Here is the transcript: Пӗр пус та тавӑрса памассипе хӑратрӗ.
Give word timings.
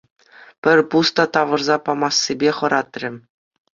Пӗр 0.61 0.79
пус 0.89 1.07
та 1.15 1.25
тавӑрса 1.33 1.77
памассипе 1.85 2.51
хӑратрӗ. 2.57 3.09